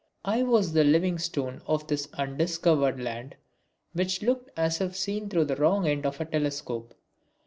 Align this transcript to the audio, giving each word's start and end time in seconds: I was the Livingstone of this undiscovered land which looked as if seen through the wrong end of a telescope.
I 0.25 0.41
was 0.41 0.73
the 0.73 0.83
Livingstone 0.83 1.61
of 1.67 1.85
this 1.85 2.07
undiscovered 2.13 2.99
land 2.99 3.35
which 3.93 4.23
looked 4.23 4.49
as 4.57 4.81
if 4.81 4.95
seen 4.95 5.29
through 5.29 5.45
the 5.45 5.55
wrong 5.57 5.87
end 5.87 6.07
of 6.07 6.19
a 6.19 6.25
telescope. 6.25 6.95